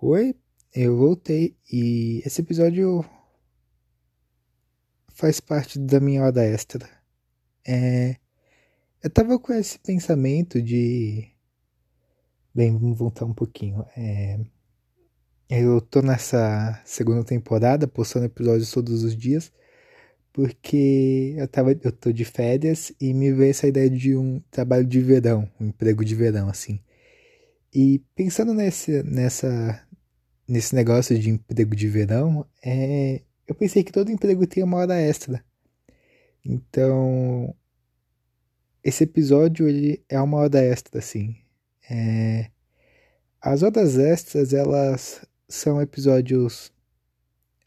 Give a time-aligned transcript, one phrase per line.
[0.00, 0.34] Oi,
[0.74, 3.04] eu voltei e esse episódio
[5.08, 6.88] faz parte da minha hora extra.
[7.66, 8.16] É,
[9.02, 11.28] eu tava com esse pensamento de.
[12.54, 13.84] Bem, vamos voltar um pouquinho.
[13.96, 14.38] É,
[15.48, 19.52] eu tô nessa segunda temporada postando episódios todos os dias
[20.36, 24.84] porque eu, tava, eu tô de férias e me veio essa ideia de um trabalho
[24.84, 26.78] de verão, um emprego de verão, assim.
[27.74, 29.85] E pensando nesse, nessa,
[30.48, 34.94] nesse negócio de emprego de verão, é, eu pensei que todo emprego tem uma hora
[35.00, 35.44] extra.
[36.44, 37.54] Então,
[38.82, 41.36] esse episódio ele é uma hora extra, assim.
[41.90, 42.50] É,
[43.40, 46.72] as horas extras, elas são episódios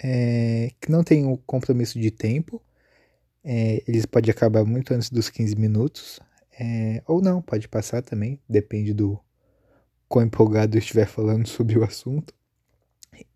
[0.02, 2.62] é, que não tem o um compromisso de tempo.
[3.44, 6.20] É, eles podem acabar muito antes dos 15 minutos.
[6.60, 9.18] É, ou não, pode passar também, depende do
[10.08, 12.34] quão empolgado eu estiver falando sobre o assunto.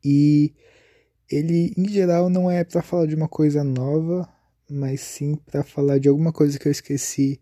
[0.04, 0.54] E
[1.30, 4.30] ele, em geral, não é para falar de uma coisa nova,
[4.70, 7.42] mas sim para falar de alguma coisa que eu esqueci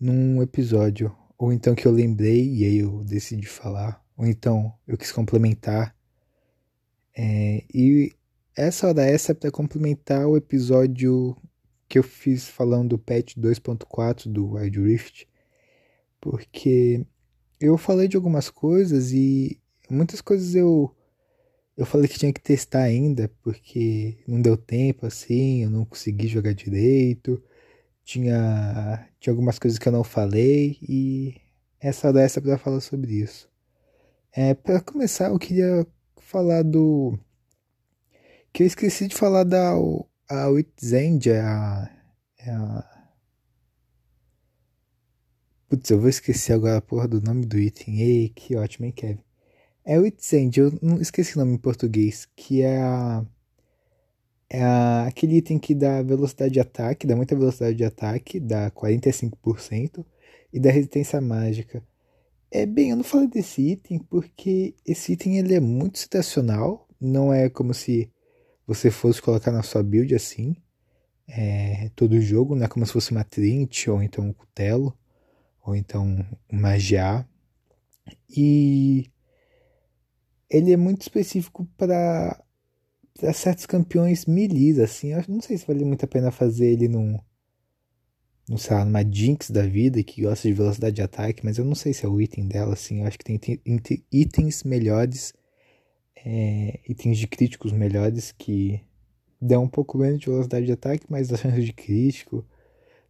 [0.00, 1.14] num episódio.
[1.36, 4.04] Ou então que eu lembrei e aí eu decidi falar.
[4.16, 5.94] Ou então eu quis complementar.
[7.16, 8.12] É, e
[8.56, 11.36] essa hora essa é para complementar o episódio
[11.88, 15.28] que eu fiz falando do patch 2.4 do Wild Rift,
[16.20, 17.06] porque
[17.60, 20.94] eu falei de algumas coisas e muitas coisas eu
[21.78, 26.26] eu falei que tinha que testar ainda, porque não deu tempo assim, eu não consegui
[26.26, 27.40] jogar direito,
[28.04, 31.36] tinha, tinha algumas coisas que eu não falei e
[31.80, 33.48] essa hora para falar sobre isso.
[34.32, 35.86] É, para começar, eu queria
[36.20, 37.18] falar do
[38.52, 39.72] que eu esqueci de falar da
[40.28, 41.90] a Witzend, é a,
[42.38, 43.08] é a.
[45.68, 48.00] Putz, eu vou esquecer agora a porra do nome do item.
[48.00, 49.27] Ei, que ótimo, hein, Kevin?
[49.88, 53.24] É o Witzend, eu não esqueci o nome em português, que é a.
[54.50, 54.62] É
[55.06, 60.04] aquele item que dá velocidade de ataque, dá muita velocidade de ataque, dá 45%,
[60.52, 61.82] e dá resistência mágica.
[62.50, 67.32] É bem, eu não falei desse item porque esse item ele é muito situacional, não
[67.32, 68.12] é como se
[68.66, 70.54] você fosse colocar na sua build assim,
[71.26, 74.94] é, todo o jogo, não é como se fosse uma Trinity, ou então um Cutelo,
[75.64, 77.26] ou então um Magiar.
[78.28, 79.10] E
[80.50, 82.42] ele é muito específico para
[83.34, 85.12] certos campeões melis, assim.
[85.12, 87.18] Eu não sei se vale muito a pena fazer ele num,
[88.48, 91.64] num sei lá, numa Jinx da vida que gosta de velocidade de ataque, mas eu
[91.64, 93.00] não sei se é o item dela, assim.
[93.00, 93.60] Eu acho que tem, tem
[94.12, 95.34] itens melhores
[96.24, 98.80] é, itens de críticos melhores que
[99.40, 102.44] dão um pouco menos de velocidade de ataque, mas dá chance de crítico,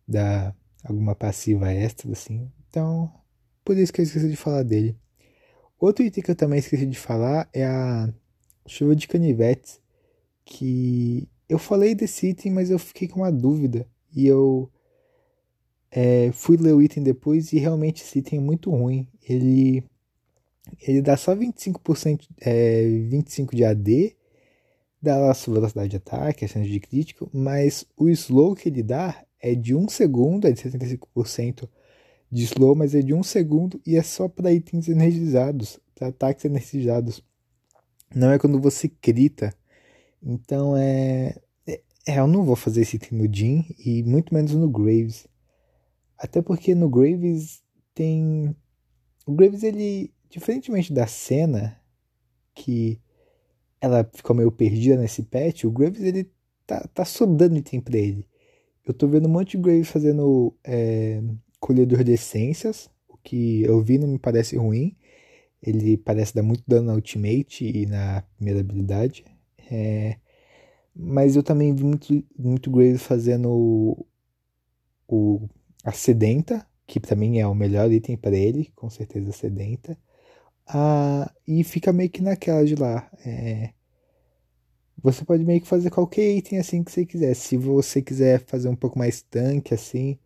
[0.07, 2.51] dá alguma passiva extra, assim.
[2.69, 3.13] Então,
[3.65, 4.97] por isso que eu esqueci de falar dele.
[5.79, 8.13] Outro item que eu também esqueci de falar é a
[8.67, 9.81] chuva de canivetes,
[10.45, 13.87] que eu falei desse item, mas eu fiquei com uma dúvida.
[14.15, 14.71] E eu
[15.91, 19.09] é, fui ler o item depois e realmente esse item é muito ruim.
[19.23, 19.85] Ele
[20.81, 24.17] ele dá só 25%, é, 25 de AD,
[25.01, 28.83] dá a sua velocidade de ataque, a chance de crítico, mas o slow que ele
[28.83, 31.69] dá é de 1 segundo, é de 75%
[32.31, 36.45] de slow, mas é de 1 segundo e é só para itens energizados, para ataques
[36.45, 37.23] energizados.
[38.15, 39.55] Não é quando você crita.
[40.23, 41.37] Então é,
[41.67, 41.81] é.
[42.07, 45.27] Eu não vou fazer esse item no Jin e muito menos no Graves.
[46.17, 47.63] Até porque no Graves
[47.95, 48.55] tem.
[49.27, 51.81] O Graves ele Diferentemente da cena,
[52.55, 53.01] que
[53.81, 56.31] ela ficou meio perdida nesse patch, o Graves ele
[56.67, 58.27] tá, tá sobrando item pra ele.
[58.85, 61.23] Eu tô vendo um monte de Graves fazendo é,
[61.61, 64.97] colhedor de essências, o que eu vi não me parece ruim.
[65.63, 69.25] Ele parece dar muito dano na ultimate e na primeira habilidade.
[69.71, 70.19] É,
[70.95, 74.07] mas eu também vi muito, muito Graves fazendo o,
[75.09, 75.49] o,
[75.85, 79.99] a Sedenta, que também é o melhor item para ele, com certeza Sedenta.
[80.67, 83.11] Ah, e fica meio que naquela de lá.
[83.25, 83.73] É,
[85.03, 87.35] você pode meio que fazer qualquer item assim que você quiser.
[87.35, 90.19] Se você quiser fazer um pouco mais tanque assim,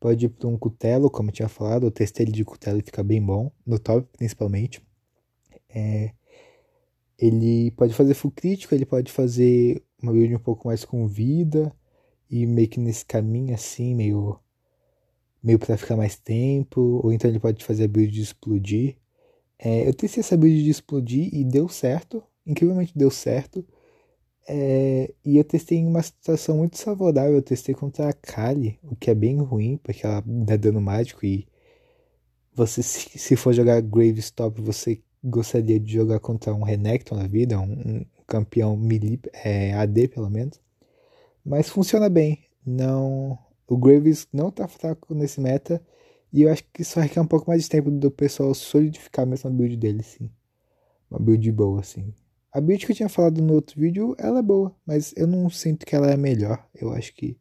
[0.00, 1.86] pode ir para um cutelo, como eu tinha falado.
[1.86, 4.82] Eu testei ele de cutelo e fica bem bom, no top principalmente.
[5.68, 6.12] É,
[7.18, 11.74] ele pode fazer full crítico, ele pode fazer uma build um pouco mais com vida
[12.30, 14.38] e meio que nesse caminho assim, meio
[15.42, 18.96] meio para ficar mais tempo, ou então ele pode fazer a build de explodir.
[19.58, 23.64] É, eu testei essa build de explodir e deu certo, incrivelmente deu certo.
[24.48, 27.34] É, e eu testei em uma situação muito favorável.
[27.34, 31.24] Eu testei contra a Kali, o que é bem ruim, porque ela dá dano mágico
[31.26, 31.46] e
[32.54, 37.58] você, se, se for jogar Gravestop, você gostaria de jogar contra um Renekton na vida,
[37.60, 40.60] um, um campeão melee, é, AD pelo menos.
[41.44, 42.44] Mas funciona bem.
[42.66, 43.38] Não,
[43.68, 45.82] o Graves não tá fraco nesse meta.
[46.32, 49.26] E eu acho que só requer um pouco mais de tempo do pessoal solidificar a
[49.26, 50.30] mesma build dele, sim.
[51.10, 52.12] Uma build boa, assim.
[52.56, 55.50] A build que eu tinha falado no outro vídeo, ela é boa, mas eu não
[55.50, 56.66] sinto que ela é melhor.
[56.74, 57.36] Eu acho que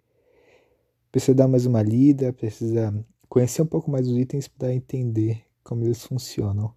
[1.09, 2.94] precisa dar mais uma lida, precisa
[3.29, 6.75] conhecer um pouco mais os itens para entender como eles funcionam.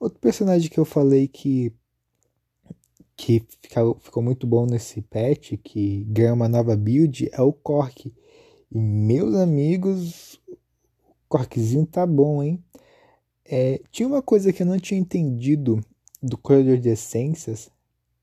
[0.00, 1.70] Outro personagem que eu falei que
[3.14, 8.14] que ficou, ficou muito bom nesse patch, que ganha uma nova build, é o Cork.
[8.72, 10.56] E meus amigos, o
[11.28, 12.64] Corkzinho tá bom, hein?
[13.44, 15.84] É, tinha uma coisa que eu não tinha entendido
[16.22, 17.70] do corredor de essências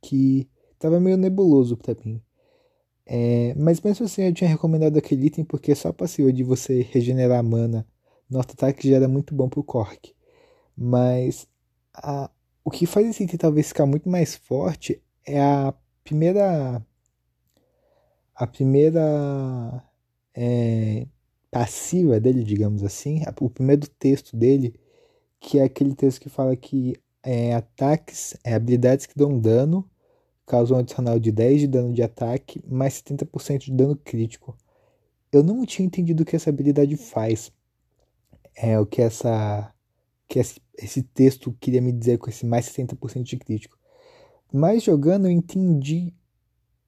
[0.02, 0.50] que
[0.80, 2.22] tava meio nebuloso para mim.
[3.06, 7.44] É, mas mesmo assim eu tinha recomendado aquele item porque só passiva de você regenerar
[7.44, 7.86] mana
[8.30, 10.14] no ataque já era muito bom pro Cork.
[10.76, 11.48] Mas
[11.94, 12.30] a,
[12.64, 16.86] o que faz esse item talvez ficar muito mais forte é a primeira.
[18.34, 19.82] A primeira
[20.36, 21.08] é,
[21.50, 24.78] passiva dele, digamos assim, o primeiro texto dele,
[25.40, 26.96] que é aquele texto que fala que
[27.26, 29.90] é, ataques, é, habilidades que dão dano,
[30.46, 34.56] causam um adicional de 10 de dano de ataque, mais 70% de dano crítico.
[35.32, 37.52] Eu não tinha entendido o que essa habilidade faz.
[38.56, 39.74] É o que essa
[40.28, 43.78] que esse, esse texto queria me dizer com esse mais 60% de crítico.
[44.52, 46.14] Mas jogando eu entendi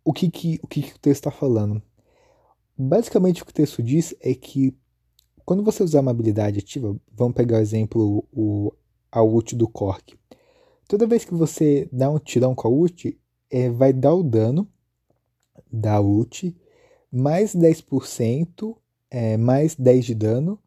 [0.04, 1.82] o que, que, o, que, que o texto está falando.
[2.78, 4.76] Basicamente o que o texto diz é que
[5.46, 8.74] quando você usar uma habilidade ativa, vamos pegar o exemplo o,
[9.12, 10.18] a ult do Cork.
[10.88, 13.20] Toda vez que você dá um tirão com a ult,
[13.50, 14.68] é, vai dar o dano
[15.72, 16.56] da ult,
[17.12, 18.78] mais 10%,
[19.10, 20.60] é, mais 10 de dano,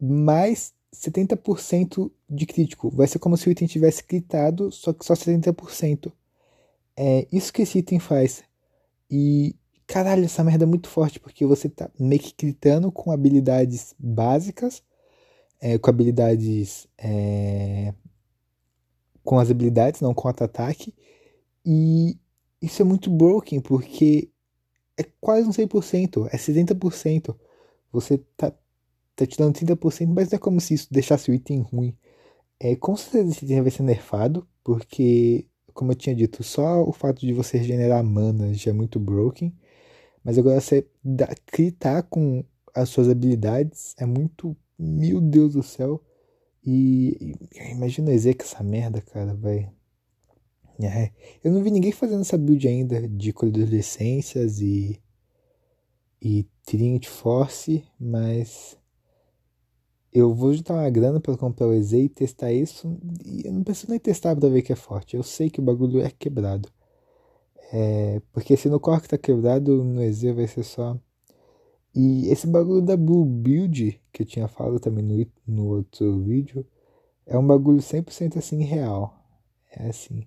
[0.00, 2.90] mais 70% de crítico.
[2.90, 6.12] Vai ser como se o item tivesse critado, só que só 70%.
[6.96, 8.42] É isso que esse item faz.
[9.10, 9.54] E
[9.86, 14.82] caralho, essa merda é muito forte, porque você tá meio que critando com habilidades básicas,
[15.60, 16.88] é, com habilidades.
[16.98, 17.94] É,
[19.24, 20.94] com as habilidades, não com auto-ataque.
[21.64, 22.18] E
[22.60, 24.30] isso é muito broken, porque
[24.96, 27.36] é quase um 100%, é 70%.
[27.92, 28.52] Você tá
[29.14, 31.96] tá te dando 30%, mas não é como se isso deixasse o item ruim.
[32.60, 36.92] É, com certeza esse item vai ser nerfado, porque, como eu tinha dito, só o
[36.92, 39.52] fato de você regenerar mana já é muito broken.
[40.24, 42.44] Mas agora você dá, critar com
[42.74, 44.56] as suas habilidades é muito.
[44.78, 46.02] Meu Deus do céu.
[46.64, 49.70] E, e imagina o Ezek essa merda, cara, vai.
[50.80, 51.12] É.
[51.44, 55.00] Eu não vi ninguém fazendo essa build ainda de colhedor de essências e.
[56.20, 58.78] e Trinity Force, mas
[60.12, 62.98] eu vou juntar uma grana para comprar o EZ e testar isso.
[63.24, 65.16] E eu não preciso nem testar para ver que é forte.
[65.16, 66.68] Eu sei que o bagulho é quebrado.
[67.72, 70.98] É, porque se no Cork tá quebrado, no EZ vai ser só.
[71.94, 76.66] E esse bagulho da Blue Build, que eu tinha falado também no, no outro vídeo,
[77.26, 79.14] é um bagulho 100% assim real.
[79.70, 80.20] É assim.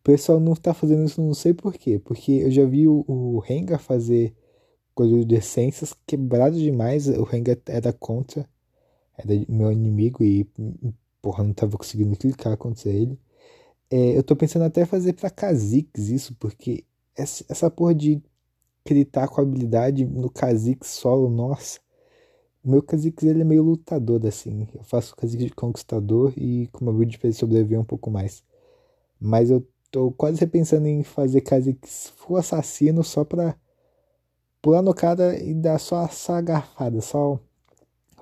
[0.00, 1.98] O pessoal não tá fazendo isso, não sei porquê.
[1.98, 4.34] Porque eu já vi o, o Rengar fazer
[4.94, 7.08] coisas de essências quebrado demais.
[7.08, 8.48] O Rengar era contra
[9.16, 10.46] era meu inimigo e,
[11.20, 13.18] porra, não tava conseguindo clicar contra ele.
[13.90, 16.84] É, eu tô pensando até fazer pra Kha'Zix isso, porque
[17.16, 18.22] essa, essa porra de
[18.86, 21.80] gritar com habilidade no Kha'Zix solo, nossa.
[22.62, 24.68] O meu Kha'Zix ele é meio lutador, assim.
[24.74, 28.42] Eu faço Kha'Zix de conquistador e com uma build ele sobreviver um pouco mais.
[29.20, 33.56] Mas eu tô quase repensando em fazer Kha'Zix full assassino só pra
[34.62, 37.38] pular no cara e dar só essa garfada, só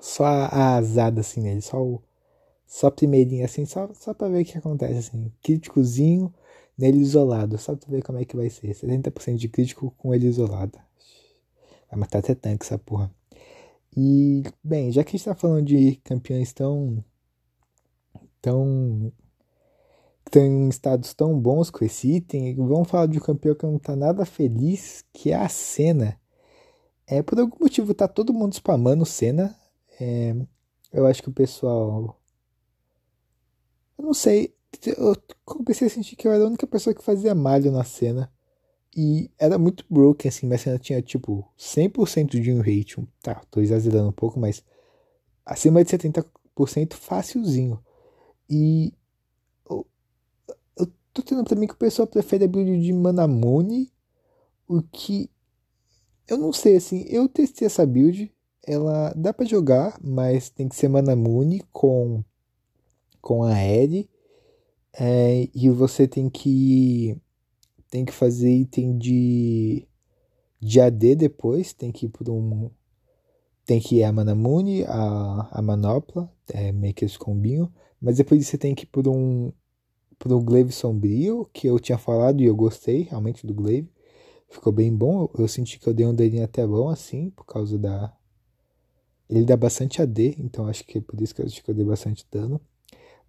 [0.01, 1.99] só a azada assim nele, só
[2.65, 5.31] só primeirinho assim, só, só pra ver o que acontece assim.
[5.41, 6.33] Críticozinho
[6.79, 8.73] nele isolado, só pra ver como é que vai ser.
[8.73, 10.79] 70% de crítico com ele isolado.
[11.89, 13.11] Vai matar até tanque essa porra.
[13.95, 17.03] E, bem, já que a gente tá falando de campeões tão.
[18.41, 19.11] tão.
[20.31, 23.95] tem estados tão bons com esse item, vamos falar de um campeão que não tá
[23.95, 26.19] nada feliz, que é a Senna.
[27.07, 29.55] É, por algum motivo tá todo mundo spamando Senna
[29.99, 30.33] é,
[30.93, 32.17] eu acho que o pessoal.
[33.97, 34.55] Eu não sei.
[34.85, 38.31] Eu comecei a sentir que eu era a única pessoa que fazia malho na cena.
[38.95, 40.47] E era muito broken, assim.
[40.47, 42.95] Minha cena tinha tipo 100% de um rate.
[43.21, 44.63] Tá, tô exagerando um pouco, mas
[45.45, 47.83] acima de 70% facilzinho.
[48.49, 48.93] E
[49.69, 49.85] eu,
[50.77, 53.91] eu tô tendo pra mim que o pessoal prefere a build de Manamune.
[54.67, 55.29] O que.
[56.27, 57.05] Eu não sei, assim.
[57.07, 58.31] Eu testei essa build
[58.69, 62.23] ela dá para jogar, mas tem que ser Manamune com
[63.19, 64.09] com a Eri
[64.93, 67.15] É, e você tem que
[67.91, 69.87] tem que fazer item de
[70.61, 72.71] de AD depois, tem que ir por um
[73.65, 78.45] tem que ir a Manamune, a, a Manopla, é meio que esse combinho, mas depois
[78.47, 79.51] você tem que ir por um
[80.19, 83.91] por um Glaive Sombrio, que eu tinha falado e eu gostei realmente do Glaive.
[84.49, 87.45] Ficou bem bom, eu, eu senti que eu dei um dedinho até bom assim, por
[87.45, 88.13] causa da
[89.29, 91.75] ele dá bastante AD, então acho que é por isso que eu acho que eu
[91.75, 92.59] dei bastante dano.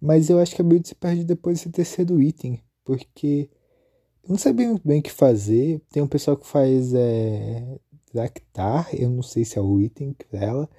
[0.01, 3.49] Mas eu acho que a build se perde depois desse terceiro item, porque
[4.23, 5.81] eu não sabia muito bem o que fazer.
[5.91, 7.79] Tem um pessoal que faz é,
[8.13, 10.69] Dactar, eu não sei se é o item dela.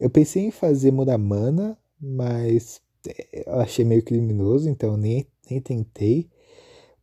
[0.00, 6.28] Eu pensei em fazer Muramana, mas é, eu achei meio criminoso, então nem, nem tentei.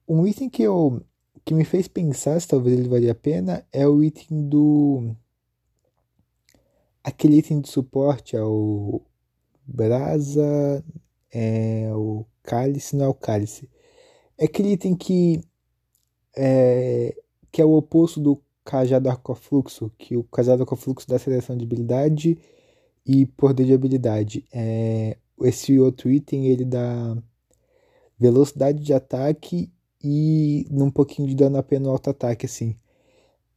[0.07, 1.01] Um item que eu
[1.45, 5.15] que me fez pensar se talvez ele valia a pena é o item do
[7.03, 9.01] aquele item de suporte é o
[9.65, 10.83] brasa,
[11.31, 13.69] é o cálice, não é o cálice.
[14.37, 15.41] É aquele item que
[16.35, 17.15] é,
[17.51, 22.37] que é o oposto do cajado arcofluxo, que o cajado arcofluxo dá seleção de habilidade
[23.05, 24.45] e poder de habilidade.
[24.53, 27.17] É, esse outro item ele dá
[28.17, 29.71] velocidade de ataque
[30.03, 32.75] e um pouquinho de dano apenas no alto ataque, assim.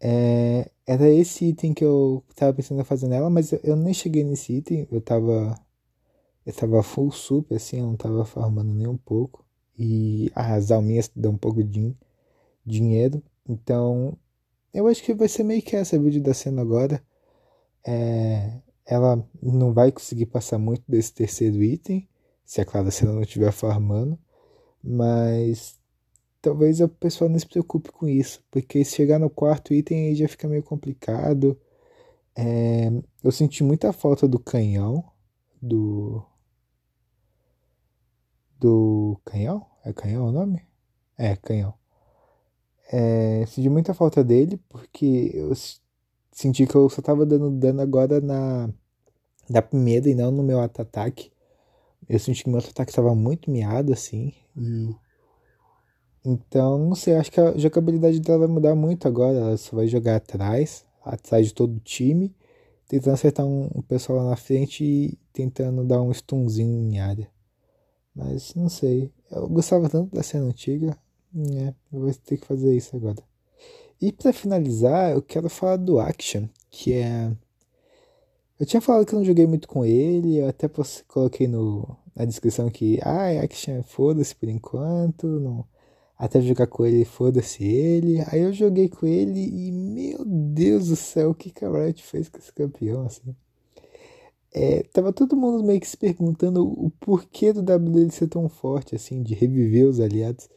[0.00, 3.95] É, era esse item que eu tava pensando em fazer nela, mas eu, eu nem
[3.95, 4.88] cheguei nesse item.
[4.91, 5.55] Eu tava.
[6.44, 9.44] Eu tava full super, assim, eu não tava farmando nem um pouco.
[9.78, 11.94] E as alminhas dão um pouco de
[12.64, 13.22] dinheiro.
[13.49, 14.16] Então,
[14.72, 17.02] eu acho que vai ser meio que essa vídeo da cena agora.
[17.84, 22.08] É, ela não vai conseguir passar muito desse terceiro item,
[22.44, 24.18] se é claro, se ela não estiver farmando.
[24.82, 25.78] Mas
[26.40, 30.14] talvez o pessoal não se preocupe com isso, porque se chegar no quarto item aí
[30.14, 31.58] já fica meio complicado.
[32.37, 32.90] É,
[33.22, 35.04] eu senti muita falta do canhão,
[35.61, 36.25] do.
[38.62, 39.66] Do canhão?
[39.85, 40.62] É canhão o nome?
[41.19, 41.75] É, canhão.
[42.92, 45.52] É, senti muita falta dele, porque eu
[46.31, 48.71] senti que eu só tava dando dano agora na,
[49.50, 51.33] na primeira e não no meu ataque.
[52.09, 54.95] Eu senti que meu ataque estava muito miado, assim, e
[56.25, 59.37] então, não sei, acho que a jogabilidade dela vai mudar muito agora.
[59.38, 62.33] Ela só vai jogar atrás, atrás de todo o time,
[62.87, 67.28] tentando acertar um, um pessoal lá na frente e tentando dar um stunzinho em área.
[68.14, 69.11] Mas não sei.
[69.31, 70.97] Eu gostava tanto da cena antiga,
[71.33, 71.75] né?
[71.90, 73.23] Vou ter que fazer isso agora.
[74.00, 77.31] E para finalizar, eu quero falar do Action, que é.
[78.59, 80.69] Eu tinha falado que eu não joguei muito com ele, eu até
[81.09, 85.66] coloquei no, na descrição que, ah, Action, foda-se por enquanto, não
[86.23, 88.23] até jogar com ele, foda-se ele.
[88.28, 92.00] Aí eu joguei com ele e, meu Deus do céu, o que, que a Riot
[92.00, 93.35] fez com esse campeão, assim.
[94.54, 98.49] É, tava todo mundo meio que se perguntando o porquê do W dele ser tão
[98.49, 100.49] forte, assim, de reviver os aliados.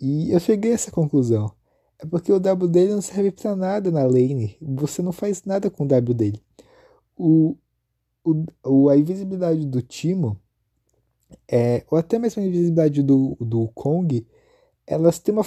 [0.00, 1.52] E eu cheguei a essa conclusão.
[1.98, 4.56] É porque o W dele não serve para nada na lane.
[4.60, 6.40] Você não faz nada com o W dele.
[7.16, 7.56] O,
[8.64, 10.38] o, a invisibilidade do Timo,
[11.48, 14.26] é, ou até mesmo a invisibilidade do, do Kong,
[14.86, 15.44] elas têm uma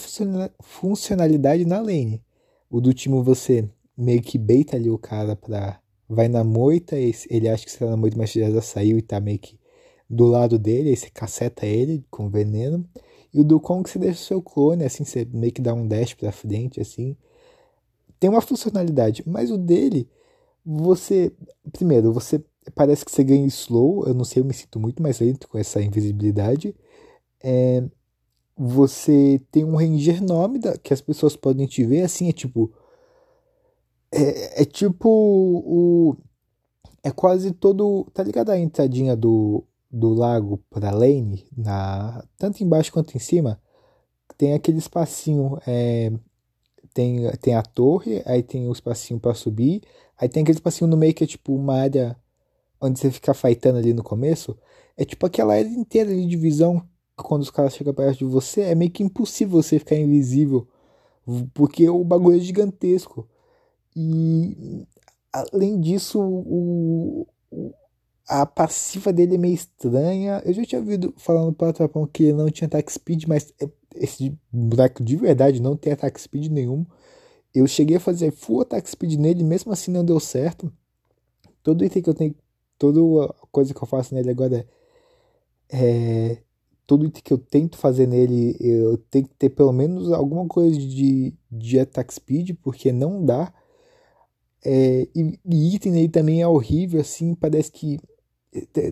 [0.60, 2.24] funcionalidade na lane.
[2.70, 5.80] O do time você meio que beita ali o cara pra.
[6.10, 9.20] Vai na moita, ele acha que você tá na moita, mas já saiu e tá
[9.20, 9.60] meio que
[10.10, 12.86] do lado dele, aí você caceta ele com veneno.
[13.34, 15.88] E o do Kong você deixa o seu clone, assim, você meio que dá um
[15.88, 17.16] dash pra frente, assim.
[18.20, 20.10] Tem uma funcionalidade, mas o dele,
[20.66, 21.32] você.
[21.72, 22.44] Primeiro, você.
[22.76, 25.58] Parece que você ganha slow, eu não sei, eu me sinto muito mais lento com
[25.58, 26.76] essa invisibilidade.
[27.44, 27.84] É,
[28.58, 32.72] você tem um ranger nome da, que as pessoas podem te ver, assim, é tipo.
[34.12, 36.16] É, é tipo o.
[37.04, 38.06] É quase todo.
[38.14, 41.46] Tá ligado a entradinha do, do lago pra lane?
[41.56, 43.62] Na, tanto embaixo quanto em cima?
[44.38, 45.60] Tem aquele espacinho.
[45.68, 46.12] É,
[46.94, 49.82] tem, tem a torre, aí tem o espacinho para subir.
[50.18, 52.18] Aí tem aquele espacinho no meio que é tipo uma área
[52.82, 54.58] onde você fica fightando ali no começo.
[54.98, 56.84] É tipo aquela área inteira de divisão
[57.24, 60.68] quando os caras chegam perto de você, é meio que impossível você ficar invisível,
[61.54, 63.28] porque o bagulho é gigantesco.
[64.00, 64.86] E
[65.34, 67.74] além disso, o, o,
[68.28, 70.40] a passiva dele é meio estranha.
[70.46, 73.52] Eu já tinha ouvido falando para o Trapão que ele não tinha attack speed, mas
[73.60, 76.86] é, esse boneco de verdade não tem attack speed nenhum.
[77.56, 80.72] Eu cheguei a fazer full attack speed nele, mesmo assim não deu certo.
[81.64, 82.36] Todo item que eu tenho,
[82.78, 83.00] toda
[83.52, 84.68] coisa que eu faço nele agora
[85.70, 86.38] é,
[86.86, 90.78] tudo item que eu tento fazer nele, eu tenho que ter pelo menos alguma coisa
[90.78, 93.52] de, de attack speed, porque não dá.
[94.70, 97.98] É, e, e item nele também é horrível, assim, parece que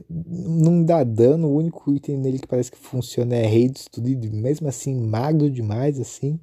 [0.09, 4.69] não dá dano, o único item nele que parece que funciona é rei destruído, mesmo
[4.69, 6.39] assim magro demais, assim.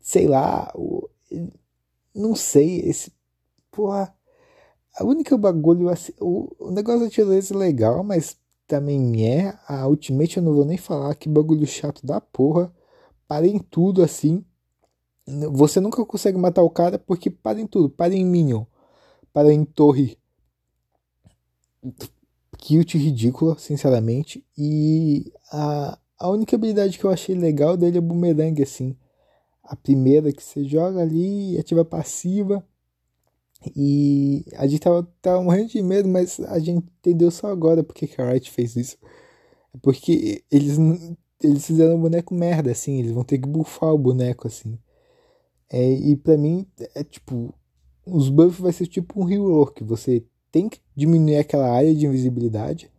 [0.00, 0.70] Sei lá,
[2.14, 3.12] não sei, esse.
[3.70, 4.14] Porra.
[4.96, 6.12] A única bagulho assim.
[6.20, 8.36] O, o negócio da tirolesa é legal, mas
[8.66, 9.58] também é.
[9.66, 12.72] A Ultimate eu não vou nem falar que bagulho chato da porra.
[13.28, 14.44] Para em tudo assim.
[15.26, 17.88] Você nunca consegue matar o cara porque para em tudo.
[17.88, 18.64] Para em Minion.
[19.32, 20.18] Para em Torre.
[22.58, 24.44] Cute ridícula, sinceramente.
[24.56, 28.96] E a, a única habilidade que eu achei legal dele é boomerang, assim.
[29.62, 32.64] A primeira que você joga ali, ativa passiva.
[33.76, 38.06] E a gente tava, tava morrendo de medo, mas a gente entendeu só agora porque
[38.08, 38.96] que a Riot fez isso.
[39.80, 40.78] Porque eles,
[41.42, 42.98] eles fizeram um boneco merda, assim.
[42.98, 44.78] Eles vão ter que bufar o boneco, assim.
[45.72, 47.54] É, e para mim, é tipo,
[48.06, 49.82] os buffs vai ser tipo um rework.
[49.84, 52.90] Você tem que diminuir aquela área de invisibilidade.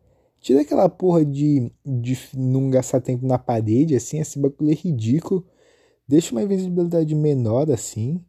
[0.42, 5.46] Tira aquela porra de, de não gastar tempo na parede, assim, esse bagulho é ridículo.
[6.08, 8.20] Deixa uma invisibilidade menor, assim,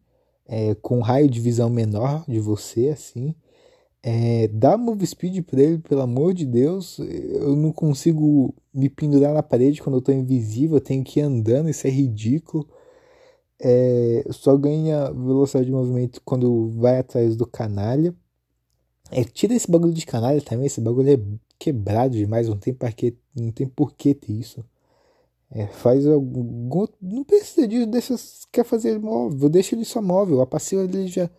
[0.47, 3.35] é, com raio de visão menor de você, assim.
[4.03, 6.99] É, dá move speed pra ele, pelo amor de Deus.
[6.99, 11.23] Eu não consigo me pendurar na parede quando eu tô invisível, eu tenho que ir
[11.23, 12.69] andando, isso é ridículo
[13.67, 18.15] é, só ganha velocidade de movimento quando vai atrás do canalha.
[19.11, 21.19] É, tira esse bagulho de canalha também, esse bagulho é
[21.59, 24.63] quebrado demais, não tem, que, não tem por que ter isso.
[25.51, 26.87] É, faz algum.
[27.01, 28.15] Não precisa disso, deixa,
[28.53, 30.43] quer fazer ele móvel, deixa ele só móvel.
[30.43, 31.31] A passiva dele já,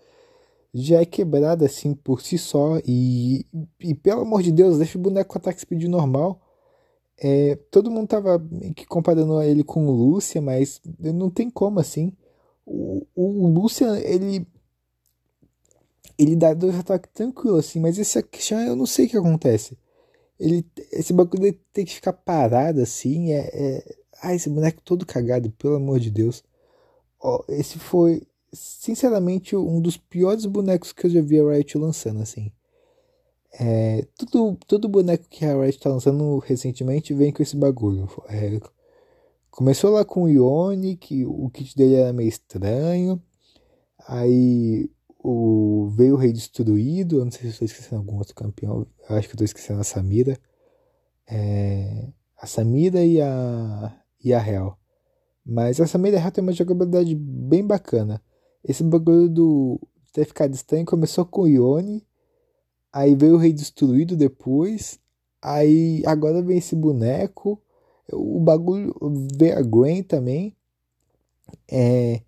[0.73, 2.79] já é quebrada assim por si só.
[2.87, 3.45] E,
[3.79, 6.41] e pelo amor de Deus, deixa o boneco com ataque speed normal.
[7.17, 8.41] É, todo mundo tava
[8.89, 12.11] comparando ele com o Lúcia, mas não tem como assim.
[12.65, 14.47] O, o Lúcia, ele.
[16.17, 19.77] Ele dá dois ataques tranquilo assim, mas esse Akshan eu não sei o que acontece.
[20.39, 23.31] Ele, esse bagulho tem que ficar parado assim.
[23.33, 23.49] É,
[24.23, 24.33] é...
[24.33, 26.43] Esse boneco todo cagado, pelo amor de Deus.
[27.19, 28.23] Ó, esse foi,
[28.53, 32.51] sinceramente, um dos piores bonecos que eu já vi a Riot lançando, assim.
[33.57, 38.09] É, tudo, todo boneco que a Riot tá lançando recentemente vem com esse bagulho.
[38.27, 38.59] É,
[39.49, 43.21] começou lá com o Ione, que o kit dele era meio estranho.
[44.07, 44.89] Aí
[45.23, 47.19] o, veio o Rei Destruído.
[47.19, 48.85] Eu não sei se estou esquecendo algum outro campeão.
[49.09, 50.37] Eu acho que estou esquecendo a Samira.
[51.27, 54.77] É, a Samira e a, e a Real.
[55.45, 58.21] Mas a Samira Real tem uma jogabilidade bem bacana.
[58.63, 59.79] Esse bagulho do
[60.11, 62.05] ter ficado estranho começou com o Ione
[62.95, 64.97] Aí veio o Rei Destruído depois.
[65.41, 67.61] Aí agora vem esse boneco.
[68.09, 68.95] O bagulho
[69.37, 70.55] veio a Gwen também.
[71.69, 72.21] É,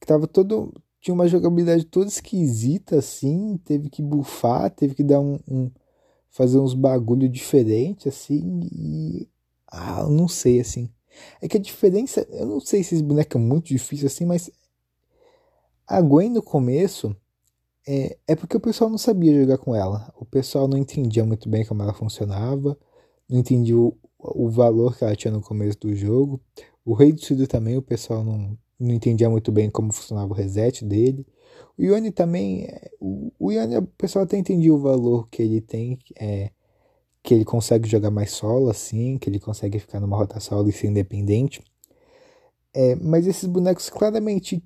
[0.00, 0.72] que tava todo.
[1.00, 3.58] Tinha uma jogabilidade toda esquisita assim.
[3.64, 5.40] Teve que bufar, teve que dar um.
[5.50, 5.68] um
[6.30, 8.68] fazer uns bagulho diferente assim.
[8.72, 9.28] E.
[9.66, 10.88] Ah, eu não sei assim.
[11.42, 12.24] É que a diferença.
[12.30, 14.48] Eu não sei se esse boneco é muito difícil assim, mas.
[15.88, 17.16] A Gwen no começo
[17.86, 20.12] é, é porque o pessoal não sabia jogar com ela.
[20.18, 22.78] O pessoal não entendia muito bem como ela funcionava,
[23.28, 26.40] não entendia o, o valor que ela tinha no começo do jogo.
[26.84, 30.36] O Rei do Sul também, o pessoal não, não entendia muito bem como funcionava o
[30.36, 31.26] reset dele.
[31.78, 35.98] O Yone também, é, o, o o pessoal até entendia o valor que ele tem,
[36.18, 36.50] é,
[37.22, 40.72] que ele consegue jogar mais solo assim, que ele consegue ficar numa rota solo e
[40.72, 41.62] ser independente.
[42.72, 44.62] É, mas esses bonecos claramente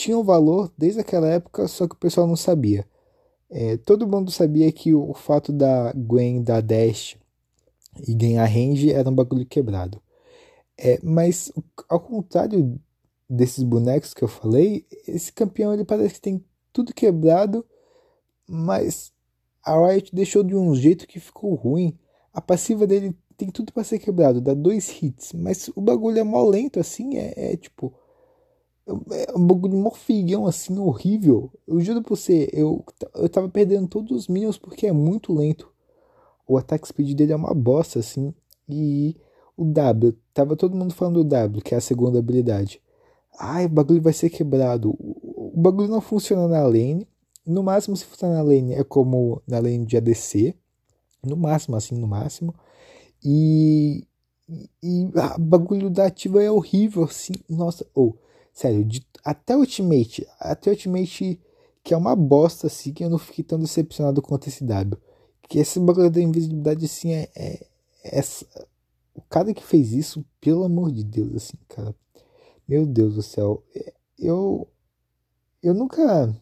[0.00, 2.86] tinham valor desde aquela época, só que o pessoal não sabia.
[3.50, 7.18] É, todo mundo sabia que o fato da Gwen dar dash
[8.06, 10.00] e ganhar range era um bagulho quebrado.
[10.78, 11.52] É, mas
[11.88, 12.80] ao contrário
[13.28, 17.66] desses bonecos que eu falei, esse campeão ele parece que tem tudo quebrado,
[18.48, 19.12] mas
[19.62, 21.98] a Riot deixou de um jeito que ficou ruim.
[22.32, 26.22] A passiva dele tem tudo para ser quebrado, dá dois hits, mas o bagulho é
[26.22, 27.92] mó lento assim, é, é tipo
[29.10, 31.50] é um bagulho morfigão assim, horrível.
[31.66, 35.70] Eu juro pra você, eu, eu tava perdendo todos os minions porque é muito lento.
[36.46, 38.34] O attack speed dele é uma bosta, assim.
[38.68, 39.16] E
[39.56, 42.80] o W, tava todo mundo falando do W, que é a segunda habilidade.
[43.38, 44.90] Ai, o bagulho vai ser quebrado.
[44.98, 47.06] O, bagulho não funciona na lane.
[47.46, 50.54] No máximo, se funciona na lane, é como na lane de ADC.
[51.24, 52.54] No máximo, assim, no máximo.
[53.24, 54.06] E.
[54.82, 57.34] E o bagulho da ativa é horrível, assim.
[57.48, 58.18] Nossa, ou.
[58.18, 58.29] Oh,
[58.60, 61.40] Sério, de, até Ultimate, até Ultimate,
[61.82, 65.00] que é uma bosta, assim, que eu não fiquei tão decepcionado quanto esse W.
[65.48, 67.66] Que esse bagulho da invisibilidade, assim, é, é,
[68.04, 68.20] é,
[69.14, 71.94] O cara que fez isso, pelo amor de Deus, assim, cara.
[72.68, 73.64] Meu Deus do céu.
[73.74, 74.68] É, eu.
[75.62, 76.36] Eu nunca.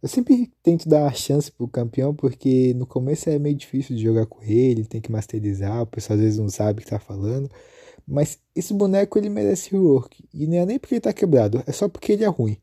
[0.00, 4.02] Eu sempre tento dar a chance pro campeão, porque no começo é meio difícil de
[4.04, 7.00] jogar com ele, tem que masterizar, o pessoal às vezes não sabe o que tá
[7.00, 7.50] falando.
[8.06, 10.24] Mas esse boneco ele merece rework.
[10.32, 12.56] E não é nem porque ele tá quebrado, é só porque ele é ruim.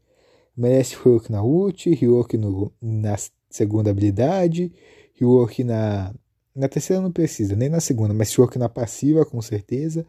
[0.56, 3.15] Merece rework na ult, rework no, na
[3.49, 4.71] segunda habilidade,
[5.13, 6.13] rework na.
[6.56, 10.06] Na terceira não precisa, nem na segunda, mas rework na passiva com certeza.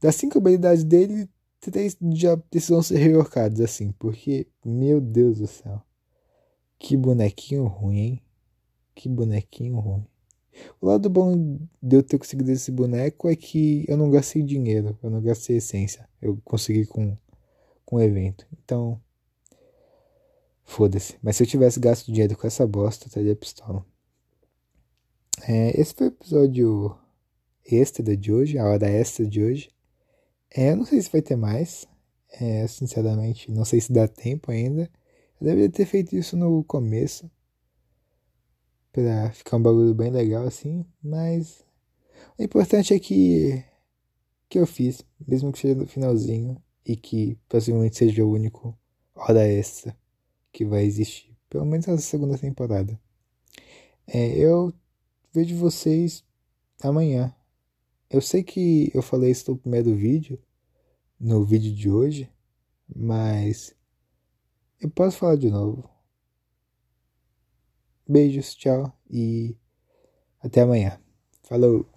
[0.00, 1.28] Das cinco habilidades dele,
[1.60, 5.82] três já precisam ser reworkadas assim, porque, meu Deus do céu.
[6.78, 8.22] Que bonequinho ruim, hein?
[8.94, 10.06] Que bonequinho ruim.
[10.80, 14.98] O lado bom de eu ter conseguido esse boneco é que eu não gastei dinheiro,
[15.02, 16.08] eu não gastei essência.
[16.20, 17.16] Eu consegui com,
[17.84, 18.46] com o evento.
[18.64, 19.00] Então,
[20.64, 21.16] foda-se.
[21.22, 23.84] Mas se eu tivesse gasto dinheiro com essa bosta, eu teria pistola.
[25.46, 26.96] É, esse foi o episódio
[27.64, 29.70] extra de hoje, a hora extra de hoje.
[30.54, 31.86] É, eu não sei se vai ter mais.
[32.32, 34.90] É, sinceramente, não sei se dá tempo ainda.
[35.40, 37.30] Eu deveria ter feito isso no começo
[38.92, 41.64] pra ficar um bagulho bem legal assim, mas
[42.38, 43.64] o importante é que
[44.48, 48.76] que eu fiz, mesmo que seja no finalzinho e que possivelmente seja o único
[49.14, 49.96] hora extra
[50.52, 53.00] que vai existir, pelo menos na segunda temporada.
[54.06, 54.72] É, eu
[55.32, 56.24] vejo vocês
[56.82, 57.32] amanhã.
[58.10, 60.36] Eu sei que eu falei isso no primeiro vídeo,
[61.18, 62.28] no vídeo de hoje,
[62.92, 63.72] mas
[64.80, 65.88] eu posso falar de novo.
[68.10, 69.56] Beijos, tchau e
[70.42, 71.00] até amanhã.
[71.44, 71.89] Falou!